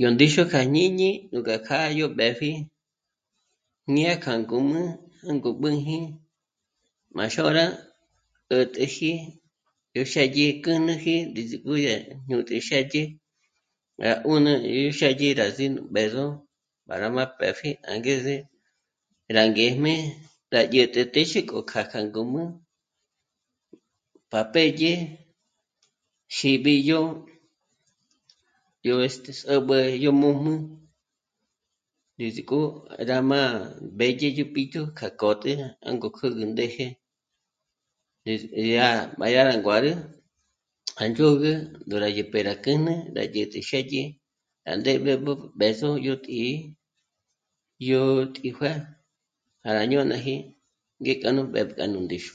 Yó 0.00 0.08
ndíxu 0.12 0.42
kja 0.50 0.60
jñíni 0.66 1.08
núkja 1.32 1.56
kjâ'a 1.66 1.86
yó 1.98 2.06
b'ë́pji 2.16 2.50
ñé'e 3.94 4.14
kja 4.22 4.32
ngûm'ü 4.42 4.82
jângo 5.24 5.50
b'ǚnji 5.60 5.98
má 7.16 7.24
xôra 7.34 7.64
'ä̀t'äji 8.50 9.10
'éxedyí 9.98 10.46
k'ünüji 10.62 11.14
ndézi 11.30 11.56
k'u 11.64 11.72
dyä̀t'ä 12.28 12.54
xë́dyi 12.66 13.02
rá 14.04 14.10
'ùni 14.26 14.52
rí 14.72 14.84
xë́dyi 14.98 15.28
ná 15.38 15.46
sî'i 15.56 15.68
nú 15.74 15.80
b'ë̌zo 15.94 16.26
para 16.86 17.06
má 17.16 17.24
pë́pji 17.38 17.70
angeze 17.92 18.36
rá 19.36 19.42
ngéjm'e 19.50 19.94
rá 20.54 20.60
dyä̀t'ä 20.72 21.00
téxe 21.14 21.40
k'o 21.48 21.58
kjâ'a 21.70 21.88
kja 21.90 22.00
ngûm'ü 22.08 22.42
pa 24.30 24.40
pèdye 24.52 24.92
xîbiyó 26.36 27.00
yó... 28.88 28.94
este... 29.06 29.30
sób'üyé 29.40 29.86
yó 30.04 30.10
jmū̌jmū 30.16 30.54
rí 32.18 32.26
zìk'o 32.36 32.60
k'a 33.08 33.18
má 33.30 33.40
mbédye 33.94 34.28
yó 34.38 34.44
b'íjtu 34.54 34.80
ka 34.98 35.06
kô'te 35.20 35.52
jângo 35.84 36.08
kǜgü 36.16 36.42
ndéje 36.52 36.86
eh... 38.30 39.00
ma 39.18 39.26
yá 39.34 39.40
nà 39.48 39.54
nguáru 39.60 39.92
à 41.00 41.02
ndzhôgü 41.10 41.52
ndó 41.84 41.94
rá 42.02 42.08
dyèpje 42.16 42.38
rá 42.48 42.54
kjǜ'nü 42.64 42.92
rá 43.16 43.22
dyä̀t'ä 43.32 43.58
xë́dyi 43.68 44.02
à 44.70 44.72
ndéb'éb'ü 44.78 45.32
yó 45.34 45.34
b'ë̌zo 45.58 45.90
yó 46.06 46.14
tǐ'i 46.24 46.52
yó 47.90 48.02
tǐjue'e 48.34 48.72
para 49.62 49.80
ñônaji 49.90 50.34
ngé 51.00 51.12
k'a 51.20 51.30
nú 51.34 51.40
mbépkja 51.50 51.74
k'a 51.78 51.84
nú 51.92 51.98
ndíxu 52.04 52.34